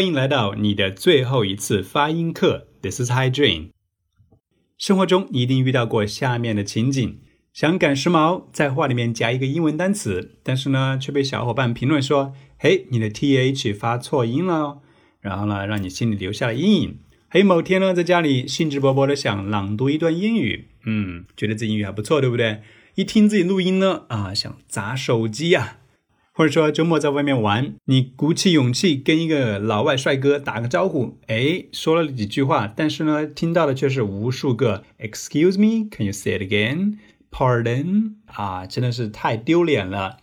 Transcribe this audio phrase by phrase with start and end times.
[0.00, 2.68] 欢迎来到你的最后一次发音课。
[2.80, 3.68] This is Hi Dream。
[4.78, 7.18] 生活中你一定遇到过下面的情景：
[7.52, 14.78] 想赶时髦，在话里面加一个英文单词，但是呢，却被小伙伴评论说：“嘿，你的 th 发错音了。”
[15.20, 17.00] 然后呢，让你心里留下了阴影。
[17.28, 22.62] 还有某天呢，在家里兴致勃勃的想朗读一段英语，嗯，觉得自己英语还不错，对不对？
[22.94, 25.79] 一听自己录音呢，啊，想砸手机呀。
[26.40, 36.96] 或者说周末在外面玩，你鼓起勇气跟一个老外帅哥打个招呼，哎，说了几句话，但是呢，听到的却是无数个 Excuse me, can you say it again?
[37.30, 38.14] Pardon？
[38.24, 40.16] 啊，真的是太丢脸了。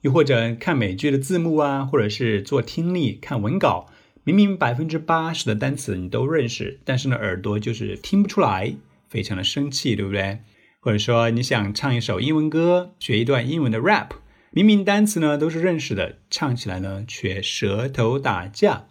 [0.00, 3.88] 又或者看美剧的字幕啊，或者是做听力看文稿，
[4.24, 8.74] 明明百分之八十的单词你都认识，但是呢，耳朵就是听不出来，
[9.10, 10.38] 非常的生气，对不对？
[10.80, 14.12] 或者说你想唱一首英文歌，学一段英文的 rap。
[14.50, 18.86] 明明单词呢都是认识的，唱起来呢却舌头打架，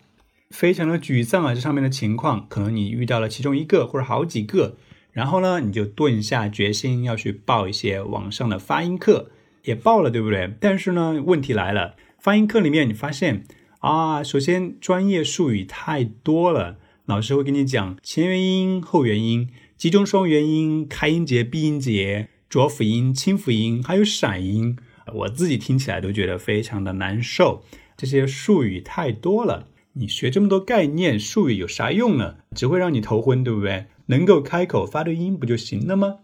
[0.51, 1.55] 非常的沮丧啊！
[1.55, 4.77] 这上面的情况，可能你遇到了其中一个或者好几个，
[5.11, 9.31] 然后呢你就顿下决心要去报一些网上的发音课，
[9.63, 10.53] 也报了，对不对？
[10.59, 13.43] 但是呢问题来了，发音课里面你发现
[13.79, 24.77] 啊，首先专业术语太多了，老师会跟你讲前元音、后元音、集中双元音、开音节、闭音节、浊辅音、清辅音，还有闪音。
[25.13, 27.63] 我自己听起来都觉得非常的难受，
[27.95, 29.67] 这些术语太多了。
[29.93, 32.35] 你学这么多概念术语有啥用呢？
[32.55, 33.85] 只会让你头昏，对不对？
[34.07, 36.19] 能够开口发对音不就行了吗？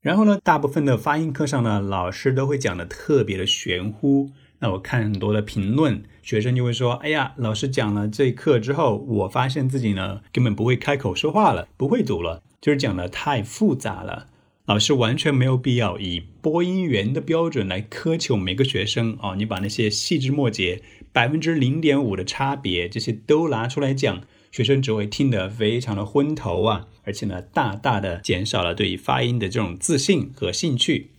[0.00, 4.30] 然后呢，大部分的发音课上呢，老师都会讲的特别的玄乎。
[4.58, 14.26] 那我看很多的评论，学生就会说：“哎呀，老师讲了这课之后，我发现自己呢根本不会开口说话了，不会读了，就是讲的太复杂了。”
[14.70, 20.80] 老师完全没有必要以播音员的标准来苛求每个学生哦，你把那些细枝末节、
[21.12, 31.10] 百分之零点五的差别这些都拿出来讲，学生只会听得非常的昏头啊，而且呢，大大的减少了对于发音的这种自信和兴趣。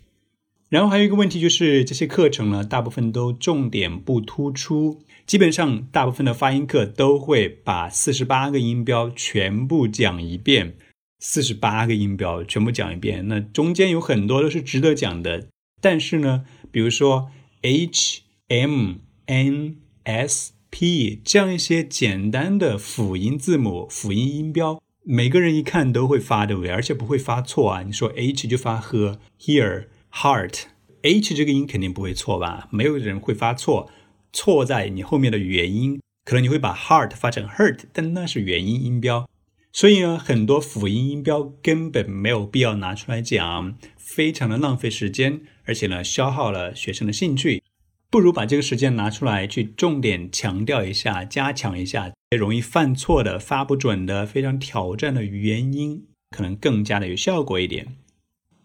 [0.70, 10.75] 然后还有一个问题就是，这些课程呢，大部分都重点不突出，基本上大部分的发音课都会把四十八个音标全部讲一遍。
[11.24, 15.48] 四十八个音标全部讲一遍，那中间有很多都是值得讲的。
[15.80, 17.30] 但是呢，比如说
[17.62, 18.96] H、M、
[19.28, 26.72] N、S、P 这样一些简单的辅音字母、辅音音标，每个人一看都会发，对不对？
[26.72, 27.84] 而且不会发错啊。
[27.84, 32.68] 你说 H 就发 h，here heart，H 这个音肯定不会错吧？
[32.72, 33.92] 没有人会发错，
[34.34, 39.30] 错在你后面的元音，可能你会把 heart 发成 hurt，但那是元音音标。
[39.74, 47.64] 所以呢，很多辅音音标根本没有必要拿出来讲，非常的浪费时间，而且呢，消耗了学生的兴趣。
[48.10, 57.88] 不如把这个时间拿出来，去重点强调一下，加强一下容易犯错的、发不准的、非常挑战的原因，可能更加的有效果一点。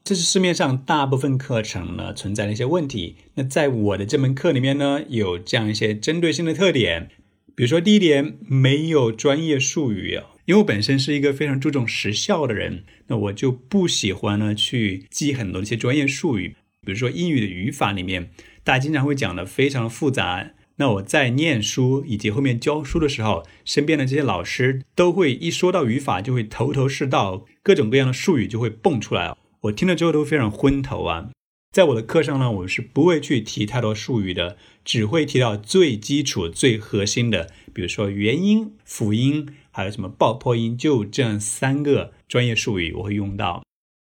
[0.03, 3.16] 这是市面上大部分课程呢存在的一些问题。
[3.34, 7.11] 那在我的这门课里面呢，有这样一些针对性的特点，
[7.56, 10.27] 比如说第一点，没有专业术语啊。
[10.44, 18.31] 因为我本身是一个非常注重时效的人，那我就不喜欢呢去记很多一些专业术语，比如说英语的语法里面，
[18.62, 20.50] 大家经常会讲的非常复杂。
[20.77, 31.31] 那我在念书以及后面教书的时候，身边的这些老师都会一说到语法就会头头是道，各种各样的术语就会蹦出来，我听了之后都非常昏头啊。
[31.76, 39.47] 在我的课上呢，我是不会去提太多术语的，只会提到最基础、最核心的，比如说元音、辅音。
[39.70, 40.75] 还有什么爆破音？
[40.75, 43.62] 就这样三个专业术语我会用到。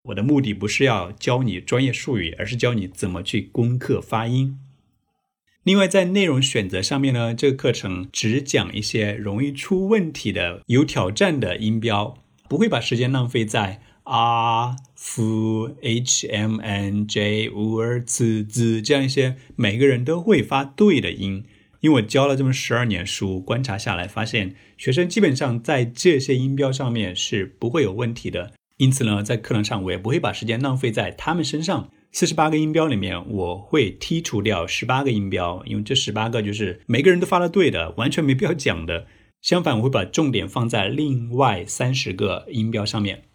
[0.06, 4.58] 我的目的不是要教你专业术语，而是教你怎么去攻克发音。
[5.62, 12.18] 另外，在内容选择上面呢，这个课程只讲一些容易出问题的、有挑战的音标，
[12.50, 13.80] 不会把时间浪费在
[14.10, 21.46] r、f、h、m、n、j、u、z、z 这样一些每个人都会发对的音。
[21.82, 28.52] 因为我教了这么十二年书，观察下来发现，学生基本上在这些音标上面是不会有问题的。
[28.78, 31.90] 因此呢，在课堂上我也不会把时间浪费在他们身上。
[32.12, 39.06] 四十八个音标里面，我会剔除掉十八个音标，因为这十八个就是每个人都发的对的，完全没必要讲的。
[39.42, 43.26] 相反，我会把重点放在另外三十个音标上面。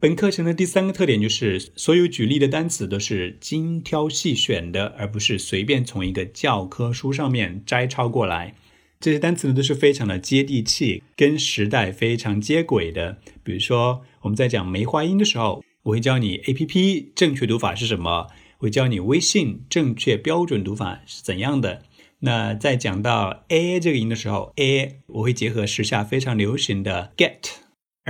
[0.00, 8.54] 本课程的第三个特点就是，所有举例的单词都是精挑细选的，而不是随便从一个教科书上面摘抄过来。
[8.98, 13.18] 这些单词呢都是非常的接地气，跟时代非常接轨的。
[13.42, 21.82] 比如说，我们在讲梅花音的时候，我会教你 A P P 正确读法是什么，会教你微信正确标准读法是怎样的。
[22.20, 27.50] 那在讲到 a 这个音的时候，a 我会结合时下非常流行的 get，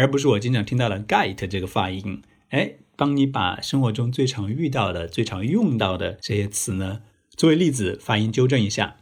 [0.00, 2.22] 而不是我经常听到的 get 这个发音。
[2.48, 7.02] 哎，帮你把生活中最常遇到的、最常用到的这些词呢，
[7.36, 8.96] 作为例子发音纠正一下。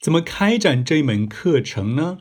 [0.00, 2.18] 怎么开展这一门课程呢？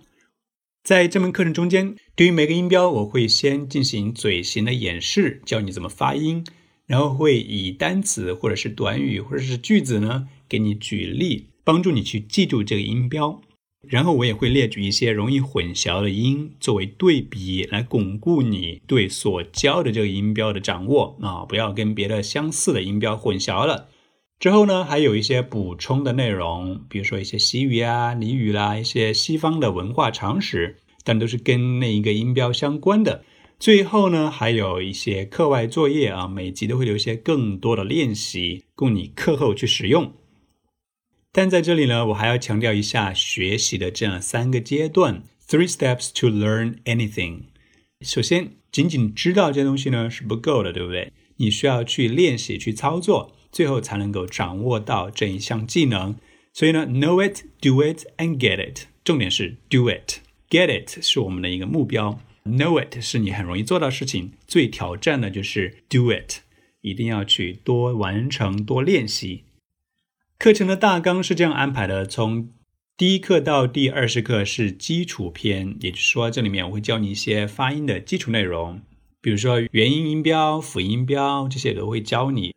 [0.84, 6.46] 在这门课程中间，对于每个音标，我会先进行嘴型的演示，教你怎么发音，
[6.86, 10.30] 然后会以单词或者是短语或者是句子呢。
[10.48, 13.42] 给你举例，帮助你去记住这个音标，
[13.88, 23.90] 然后我也会列举一些容易混淆的音作为对比，来巩固你对所教的这个音标的掌握啊，不要跟别的相似的音标混淆了。
[24.40, 33.24] 之后呢，还有一些补充的内容，比如说一些习语啊、俚语啦，一些西方的文化常识，但都是跟那一个音标相关的。
[33.58, 40.14] 最后呢，还有一些课外作业啊，每集都会留一些更多的练习，供你课后去使用。
[41.38, 47.42] 但在这里呢，我还要强调一下学习的这样三个阶段：three steps to learn anything。
[48.02, 51.12] 首先，仅仅知道这些东西呢是不够的，对不对？
[51.36, 56.16] 你需要去练习、去操作，最后才能够掌握到这一项技能。
[56.54, 58.88] 所以呢，know it, do it, and get it。
[59.04, 64.32] 重点是 do it，get it 是我们的一个目标，know it 是你很容易做到事情。
[64.48, 66.38] 最挑战的就是 do it，
[66.82, 69.44] 一定要去多完成、多练习。
[70.40, 72.50] 课程的大纲是这样安排的：从
[72.96, 78.80] 第一课到第二十课是基础篇，也就是说，这里面我会教你一些发音的基础内容，
[79.20, 82.54] 比如说元音音标、辅音标这些都会教你。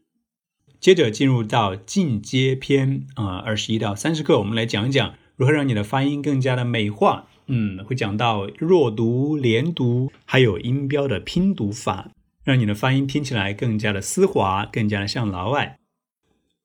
[0.79, 7.29] 接着进入到进阶篇，啊，二十一到三十课，我们来讲一讲如何让你的发音更加的美化。
[7.47, 12.11] 嗯，会讲到弱读、连读，还有音标的拼读法，
[12.45, 15.80] 让你的发音听起来更加的丝滑，更加的像老外。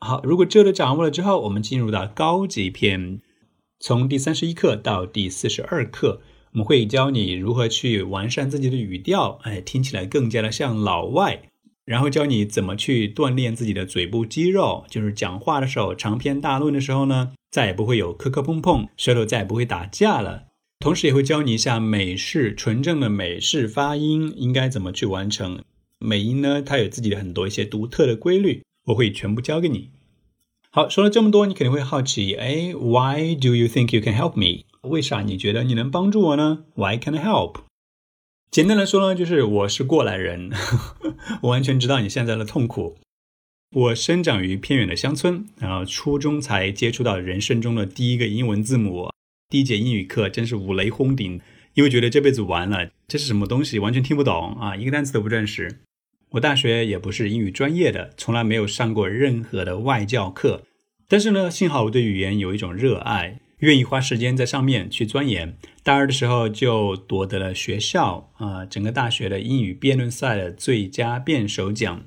[0.05, 3.19] 好，如果这都掌握了之后，我们进入到高级篇，
[3.79, 6.21] 从第三十一课到第四十二课，
[6.51, 11.49] 我们会教你如何去完善自己的语调，哎，听起来更加的像老外。
[11.85, 20.45] 然后教你怎么去锻炼自己的嘴部肌肉，就是讲话的时候，长篇大论的时候呢，再也不会有磕磕碰碰，舌头再也不会打架了。
[20.79, 25.63] 同时也会教你一下美式纯正的美式发音应该怎么去完成。
[25.97, 29.89] 美音呢，它有自己的很多一些独特的规律，我会全部教给你。
[30.75, 34.65] 好，说了这么多，你肯定会好奇，哎，Why do you think you can help me？
[34.81, 37.61] 为啥你觉得你能帮助我呢？Why can I help？
[38.51, 40.51] 简单来说呢，就是我是过来人，
[41.43, 42.97] 我完全知道你现在的痛苦。
[43.73, 49.09] 我生长于偏远的乡村，然后初中才接触到人生中的第一个英文字母，
[49.47, 51.39] 第一节英语课真是五雷轰顶，
[51.75, 55.79] 因为觉得这辈子完了，这是什么东西，完全听不懂啊，一个单词都不认识。
[56.35, 60.63] 我大学也不是英语专业的，从来没有上过任何的外教课。
[61.07, 65.55] 但是呢，幸好我对语言有一种热爱，愿意花时间在上面去钻研。
[65.81, 72.03] 大二的时候就夺得了学校啊整个大学的英语辩论赛的最佳辩手奖，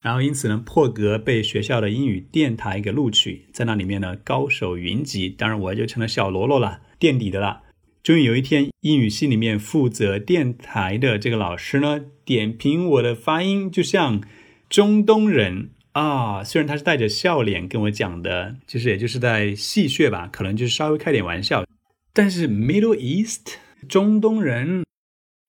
[0.00, 7.62] 然后因此呢破格被学校的英语电台给录取，在那里面呢高手云集，当然我就成了小喽啰了，垫底的了。
[8.02, 14.20] 终于有一天，英语系里面负责电台的这个老师呢，点评我的发音就像
[14.68, 16.42] 中东人啊。
[16.42, 21.64] 虽然他是带着笑脸跟我讲的，其实也就是在戏谑吧，可能就是稍微开点玩笑。
[22.12, 23.56] 但是 Middle East
[23.88, 24.84] 中东人，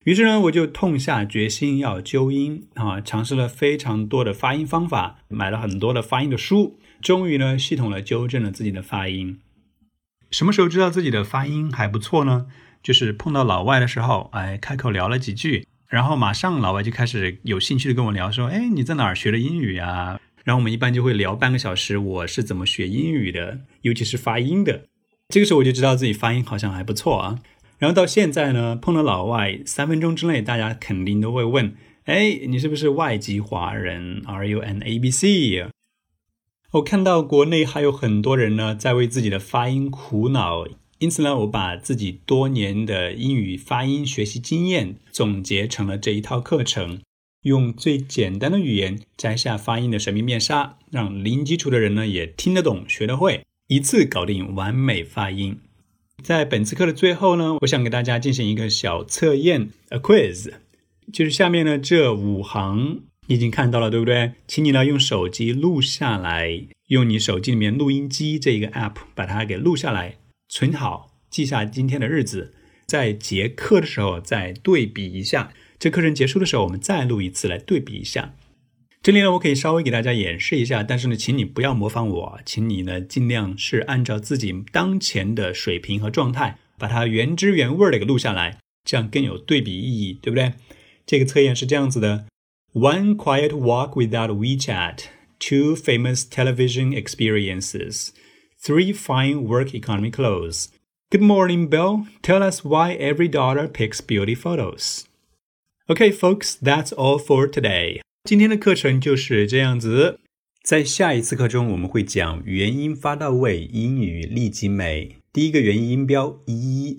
[0.06, 9.40] 于是呢，我就痛下决心要纠音啊，尝试了非常多的发音方法，买了很多的发音的书，终于呢，系统的纠正了自己的发音。
[10.34, 12.48] 什么时候知道自己的发音还不错呢？
[12.82, 20.20] 就是碰到老外的时候，哎，开口聊了几句，然后马上老外就开始有兴趣的跟我聊，说，哎，你在哪儿学的英语呀？
[20.44, 24.88] 然后我们一般就会聊半个小时，我是怎么学英语的，尤其是发音的。
[25.30, 27.40] 这个时候我就知道自己发音好像还不错啊。
[27.78, 31.76] 然后到现在呢，碰到老外，三分钟之内大家肯定都会问，
[32.06, 35.72] 哎，你是不是外籍华人？Are you an ABC？
[36.74, 40.66] 我看到国内还有很多人呢，在为自己的发音苦恼，
[40.98, 47.00] 因此呢，我把自己多年的英语发音学习经验总结成了这一套课程，
[47.44, 55.60] 用最简单的语言摘下发音的神秘面纱，让零基础的人呢也听得懂、学得会，一次搞定完美发音。
[56.24, 60.52] 在本次课的最后呢，我想给大家进行一个小测验，a quiz，
[61.12, 63.02] 就是下面呢这五行。
[63.28, 64.34] 你已经看到了，对不对？
[64.48, 70.18] 请你呢用手机录下来，用你手机里面录音机这一个 app 把它给录下来，
[70.50, 72.54] 存好，记下今天的日子，
[72.86, 75.54] 在结课的时候再对比一下。
[75.80, 78.36] 这课程结束的时候，我们再录一次来对比一下。
[79.02, 90.54] 这里呢，我可以稍微给大家演示一下，但是呢，请你不要模仿我，请你呢尽量是按照自己当前的水平和状态，把它原汁原味的给录下来，这样更有对比意义，对不对？
[91.06, 92.28] 这个测验是这样子的
[92.75, 98.13] ：One quiet walk without WeChat, two famous television experiences,
[98.63, 100.69] three fine work economy clothes.
[101.11, 102.07] Good morning, Bill.
[102.23, 105.07] Tell us why every daughter picks beauty photos.
[105.89, 108.03] Okay, folks, that's all for today.
[108.25, 110.21] 今天的课程就是这样子，
[110.63, 115.17] 在下一次课中我们会讲元音发到位，英语立即美。
[115.33, 116.99] 第一个元音音标一。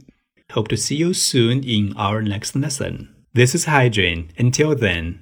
[0.50, 3.10] Hope to see you soon in our next lesson.
[3.36, 4.30] This is Hygiene.
[4.38, 5.20] Until then.